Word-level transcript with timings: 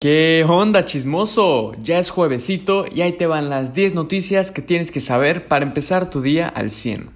¿Qué 0.00 0.46
onda 0.48 0.84
chismoso? 0.84 1.72
Ya 1.82 1.98
es 1.98 2.10
juevesito 2.10 2.86
y 2.88 3.00
ahí 3.00 3.14
te 3.14 3.26
van 3.26 3.50
las 3.50 3.74
10 3.74 3.94
noticias 3.94 4.52
que 4.52 4.62
tienes 4.62 4.92
que 4.92 5.00
saber 5.00 5.48
para 5.48 5.64
empezar 5.64 6.08
tu 6.08 6.20
día 6.20 6.46
al 6.46 6.70
100. 6.70 7.10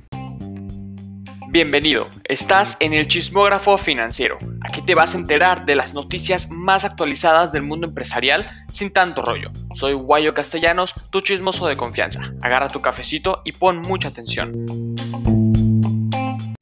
Bienvenido, 1.50 2.08
estás 2.24 2.76
en 2.80 2.92
el 2.92 3.06
chismógrafo 3.06 3.78
financiero. 3.78 4.36
Aquí 4.62 4.82
te 4.82 4.96
vas 4.96 5.14
a 5.14 5.18
enterar 5.18 5.64
de 5.64 5.76
las 5.76 5.94
noticias 5.94 6.50
más 6.50 6.84
actualizadas 6.84 7.52
del 7.52 7.62
mundo 7.62 7.86
empresarial 7.86 8.50
sin 8.72 8.92
tanto 8.92 9.22
rollo. 9.22 9.52
Soy 9.74 9.92
Guayo 9.92 10.34
Castellanos, 10.34 10.92
tu 11.10 11.20
chismoso 11.20 11.68
de 11.68 11.76
confianza. 11.76 12.32
Agarra 12.42 12.68
tu 12.68 12.80
cafecito 12.80 13.42
y 13.44 13.52
pon 13.52 13.80
mucha 13.80 14.08
atención. 14.08 14.66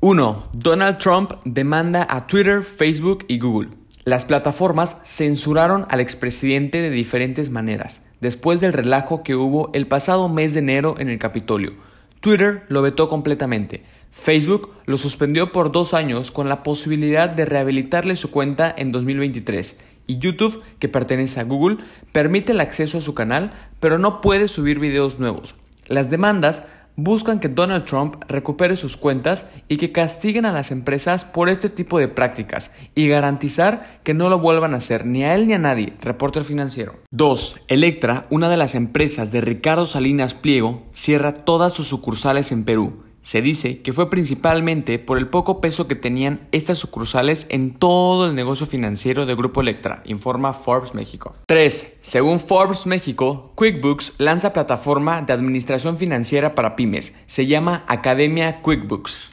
1. 0.00 0.50
Donald 0.52 0.98
Trump 0.98 1.32
demanda 1.46 2.06
a 2.10 2.26
Twitter, 2.26 2.62
Facebook 2.62 3.24
y 3.26 3.38
Google. 3.38 3.79
Las 4.04 4.24
plataformas 4.24 4.96
censuraron 5.04 5.86
al 5.90 6.00
expresidente 6.00 6.80
de 6.80 6.88
diferentes 6.88 7.50
maneras, 7.50 8.00
después 8.22 8.60
del 8.60 8.72
relajo 8.72 9.22
que 9.22 9.34
hubo 9.34 9.70
el 9.74 9.86
pasado 9.86 10.28
mes 10.30 10.54
de 10.54 10.60
enero 10.60 10.94
en 10.98 11.10
el 11.10 11.18
Capitolio. 11.18 11.72
Twitter 12.20 12.64
lo 12.68 12.80
vetó 12.80 13.10
completamente. 13.10 13.82
Facebook 14.10 14.70
lo 14.86 14.96
suspendió 14.96 15.52
por 15.52 15.70
dos 15.70 15.92
años 15.92 16.30
con 16.30 16.48
la 16.48 16.62
posibilidad 16.62 17.28
de 17.28 17.44
rehabilitarle 17.44 18.16
su 18.16 18.30
cuenta 18.30 18.74
en 18.76 18.90
2023. 18.90 19.76
Y 20.06 20.18
YouTube, 20.18 20.62
que 20.78 20.88
pertenece 20.88 21.38
a 21.38 21.44
Google, 21.44 21.76
permite 22.10 22.52
el 22.52 22.60
acceso 22.60 22.98
a 22.98 23.02
su 23.02 23.14
canal, 23.14 23.52
pero 23.80 23.98
no 23.98 24.22
puede 24.22 24.48
subir 24.48 24.78
videos 24.78 25.18
nuevos. 25.18 25.54
Las 25.86 26.08
demandas 26.08 26.62
buscan 27.02 27.40
que 27.40 27.48
Donald 27.48 27.84
Trump 27.84 28.16
recupere 28.28 28.76
sus 28.76 28.96
cuentas 28.96 29.46
y 29.68 29.76
que 29.76 29.92
castiguen 29.92 30.46
a 30.46 30.52
las 30.52 30.70
empresas 30.70 31.24
por 31.24 31.48
este 31.48 31.70
tipo 31.70 31.98
de 31.98 32.08
prácticas 32.08 32.72
y 32.94 33.08
garantizar 33.08 34.00
que 34.04 34.14
no 34.14 34.28
lo 34.28 34.38
vuelvan 34.38 34.74
a 34.74 34.78
hacer 34.78 35.06
ni 35.06 35.24
a 35.24 35.34
él 35.34 35.46
ni 35.46 35.54
a 35.54 35.58
nadie, 35.58 35.94
reporta 36.00 36.38
el 36.38 36.44
financiero. 36.44 36.94
2. 37.10 37.62
Electra, 37.68 38.26
una 38.30 38.48
de 38.48 38.56
las 38.56 38.74
empresas 38.74 39.32
de 39.32 39.40
Ricardo 39.40 39.86
Salinas 39.86 40.34
Pliego, 40.34 40.86
cierra 40.92 41.32
todas 41.44 41.72
sus 41.72 41.88
sucursales 41.88 42.52
en 42.52 42.64
Perú 42.64 43.09
se 43.22 43.42
dice 43.42 43.82
que 43.82 43.92
fue 43.92 44.10
principalmente 44.10 44.98
por 44.98 45.18
el 45.18 45.28
poco 45.28 45.60
peso 45.60 45.86
que 45.86 45.94
tenían 45.94 46.48
estas 46.52 46.78
sucursales 46.78 47.46
en 47.50 47.74
todo 47.74 48.26
el 48.26 48.34
negocio 48.34 48.66
financiero 48.66 49.26
de 49.26 49.34
Grupo 49.34 49.60
Electra, 49.60 50.02
informa 50.04 50.52
Forbes 50.52 50.94
México. 50.94 51.34
3. 51.46 51.98
Según 52.00 52.40
Forbes 52.40 52.86
México, 52.86 53.52
QuickBooks 53.54 54.14
lanza 54.18 54.52
plataforma 54.52 55.22
de 55.22 55.32
administración 55.32 55.96
financiera 55.96 56.54
para 56.54 56.76
pymes. 56.76 57.14
Se 57.26 57.46
llama 57.46 57.84
Academia 57.86 58.62
QuickBooks. 58.62 59.30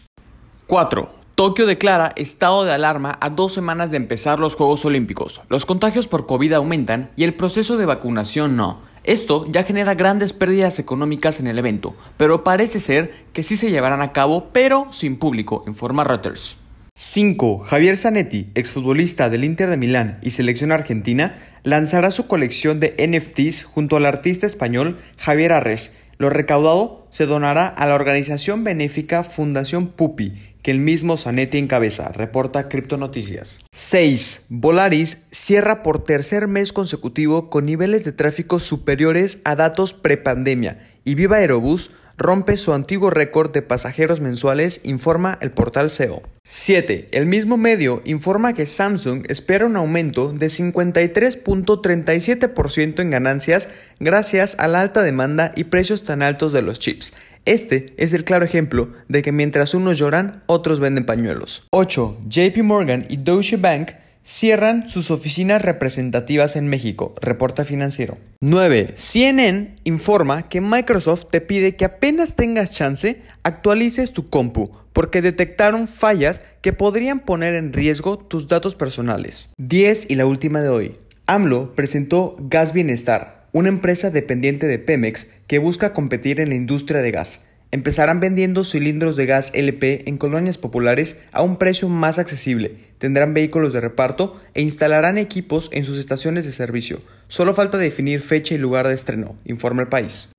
4. 0.67 1.17
Tokio 1.37 1.67
declara 1.67 2.13
estado 2.15 2.65
de 2.65 2.71
alarma 2.71 3.17
a 3.21 3.29
dos 3.29 3.53
semanas 3.53 3.91
de 3.91 3.97
empezar 3.97 4.39
los 4.39 4.55
Juegos 4.55 4.83
Olímpicos. 4.85 5.41
Los 5.49 5.67
contagios 5.67 6.07
por 6.07 6.25
COVID 6.25 6.53
aumentan 6.53 7.11
y 7.15 7.25
el 7.25 7.35
proceso 7.35 7.77
de 7.77 7.85
vacunación 7.85 8.55
no. 8.55 8.81
Esto 9.07 9.49
ya 9.49 9.63
genera 9.63 9.95
grandes 9.95 10.33
pérdidas 10.33 10.79
económicas 10.79 11.39
en 11.39 11.47
el 11.47 11.57
evento, 11.57 11.95
pero 12.17 12.43
parece 12.43 12.81
ser 12.81 13.13
que 13.31 13.41
sí 13.41 13.55
se 13.55 13.71
llevarán 13.71 14.01
a 14.01 14.11
cabo, 14.11 14.49
pero 14.51 14.87
sin 14.91 15.15
público, 15.15 15.63
informa 15.65 16.03
Reuters. 16.03 16.57
5. 16.93 17.59
Javier 17.59 17.95
Zanetti, 17.95 18.49
exfutbolista 18.53 19.29
del 19.29 19.45
Inter 19.45 19.69
de 19.69 19.77
Milán 19.77 20.19
y 20.21 20.31
selección 20.31 20.73
argentina, 20.73 21.37
lanzará 21.63 22.11
su 22.11 22.27
colección 22.27 22.81
de 22.81 22.95
NFTs 22.99 23.63
junto 23.63 23.95
al 23.95 24.05
artista 24.05 24.45
español 24.45 24.97
Javier 25.17 25.53
Arres. 25.53 25.93
Lo 26.17 26.29
recaudado 26.29 27.07
se 27.09 27.27
donará 27.27 27.67
a 27.69 27.85
la 27.85 27.95
organización 27.95 28.65
benéfica 28.65 29.23
Fundación 29.23 29.87
Pupi, 29.87 30.33
que 30.67 30.71
el 30.71 30.81
mismo 30.81 31.15
Zanetti 31.15 31.59
encabeza, 31.59 32.09
reporta 32.09 32.67
Cripto 32.67 32.97
Noticias. 32.97 33.61
6. 33.71 34.47
Volaris 34.49 35.19
cierra 35.31 35.81
por 35.81 36.03
tercer 36.03 36.49
mes 36.49 36.73
consecutivo 36.73 37.49
con 37.49 37.65
niveles 37.65 38.03
de 38.03 38.11
tráfico 38.11 38.59
superiores 38.59 39.37
a 39.45 39.55
datos 39.55 39.93
prepandemia 39.93 40.85
y 41.05 41.15
Viva 41.15 41.37
Aerobús 41.37 41.91
rompe 42.17 42.57
su 42.57 42.73
antiguo 42.73 43.11
récord 43.11 43.51
de 43.51 43.61
pasajeros 43.61 44.19
mensuales, 44.19 44.81
informa 44.83 45.37
el 45.39 45.51
portal 45.51 45.89
SEO. 45.89 46.21
7. 46.43 47.07
El 47.11 47.27
mismo 47.27 47.55
medio 47.55 48.01
informa 48.03 48.51
que 48.53 48.65
Samsung 48.65 49.23
espera 49.29 49.67
un 49.67 49.77
aumento 49.77 50.33
de 50.33 50.47
53.37% 50.47 52.99
en 52.99 53.11
ganancias 53.11 53.69
gracias 53.99 54.55
a 54.59 54.67
la 54.67 54.81
alta 54.81 55.01
demanda 55.01 55.53
y 55.55 55.63
precios 55.65 56.03
tan 56.03 56.21
altos 56.21 56.51
de 56.51 56.61
los 56.61 56.79
chips. 56.79 57.13
Este 57.47 57.93
es 57.95 58.11
el 58.11 58.25
claro 58.25 58.43
ejemplo 58.43 58.91
de 59.07 59.21
que 59.21 59.31
mientras 59.31 59.73
unos 59.73 59.97
lloran, 59.97 60.43
otros 60.47 60.81
venden 60.81 61.05
pañuelos. 61.05 61.65
8. 61.69 62.17
JP 62.27 62.57
Morgan 62.63 63.05
y 63.07 63.15
Deutsche 63.15 63.55
Bank 63.55 63.91
cierran 64.21 64.89
sus 64.89 65.11
oficinas 65.11 65.61
representativas 65.61 66.57
en 66.57 66.67
México, 66.67 67.15
reporta 67.21 67.63
financiero. 67.63 68.17
9. 68.41 68.95
CNN 68.95 69.77
informa 69.85 70.49
que 70.49 70.59
Microsoft 70.59 71.27
te 71.31 71.39
pide 71.39 71.77
que 71.77 71.85
apenas 71.85 72.35
tengas 72.35 72.73
chance, 72.73 73.21
actualices 73.43 74.11
tu 74.11 74.29
compu, 74.29 74.69
porque 74.91 75.21
detectaron 75.21 75.87
fallas 75.87 76.41
que 76.61 76.73
podrían 76.73 77.21
poner 77.21 77.55
en 77.55 77.71
riesgo 77.71 78.17
tus 78.17 78.49
datos 78.49 78.75
personales. 78.75 79.51
10 79.55 80.07
y 80.09 80.15
la 80.15 80.25
última 80.25 80.59
de 80.61 80.67
hoy. 80.67 80.97
AMLO 81.27 81.75
presentó 81.75 82.35
Gas 82.39 82.73
Bienestar, 82.73 83.36
una 83.57 83.69
empresa 83.69 84.11
dependiente 84.11 84.67
de 84.67 84.77
Pemex 84.77 85.29
que 85.47 85.57
busca 85.57 85.91
competir 85.91 86.39
en 86.39 86.49
la 86.49 86.55
industria 86.55 87.01
de 87.01 87.09
gas. 87.09 87.41
Empezarán 87.71 88.19
vendiendo 88.19 88.63
cilindros 88.63 89.15
de 89.15 89.25
gas 89.25 89.51
LP 89.55 90.07
en 90.07 90.19
colonias 90.19 90.59
populares 90.59 91.19
a 91.31 91.41
un 91.41 91.57
precio 91.57 91.89
más 91.89 92.19
accesible, 92.19 92.77
tendrán 92.99 93.33
vehículos 93.33 93.73
de 93.73 93.81
reparto 93.81 94.39
e 94.53 94.61
instalarán 94.61 95.17
equipos 95.17 95.69
en 95.73 95.85
sus 95.85 95.97
estaciones 95.97 96.45
de 96.45 96.51
servicio. 96.51 97.01
Solo 97.29 97.55
falta 97.55 97.79
definir 97.79 98.21
fecha 98.21 98.53
y 98.53 98.59
lugar 98.59 98.87
de 98.87 98.93
estreno, 98.93 99.35
informa 99.43 99.81
el 99.81 99.87
país. 99.87 100.29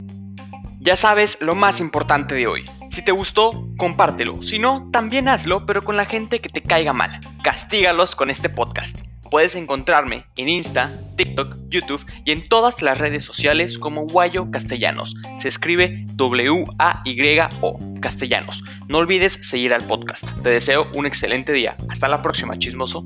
Ya 0.81 0.95
sabes 0.95 1.39
lo 1.41 1.57
más 1.57 1.81
importante 1.81 2.37
de 2.37 2.47
hoy. 2.47 2.65
Si 2.91 3.03
te 3.05 3.11
gustó, 3.11 3.69
compártelo. 3.77 4.43
Si 4.45 4.61
no, 4.61 4.89
también 4.93 5.29
hazlo, 5.29 5.67
pero 5.67 5.83
con 5.83 5.97
la 5.97 6.05
gente 6.05 6.39
que 6.39 6.49
te 6.49 6.63
caiga 6.63 6.93
mal. 6.93 7.19
Castígalos 7.43 8.15
con 8.15 8.31
este 8.31 8.49
podcast. 8.49 8.97
Puedes 9.31 9.55
encontrarme 9.55 10.25
en 10.37 10.49
Insta, 10.49 10.99
TikTok, 11.17 11.57
YouTube 11.69 12.05
y 12.25 12.33
en 12.33 12.49
todas 12.49 12.83
las 12.83 12.99
redes 12.99 13.25
sociales 13.25 13.79
como 13.79 14.07
Guayo 14.07 14.51
Castellanos. 14.51 15.15
Se 15.39 15.49
escribe 15.49 16.05
W-A-Y-O, 16.15 17.77
Castellanos. 18.01 18.63
No 18.89 18.99
olvides 18.99 19.35
seguir 19.35 19.75
al 19.75 19.87
podcast. 19.87 20.31
Te 20.43 20.51
deseo 20.51 20.87
un 20.95 21.07
excelente 21.07 21.53
día. 21.53 21.77
Hasta 21.89 22.09
la 22.09 22.23
próxima, 22.23 22.59
chismoso. 22.59 23.05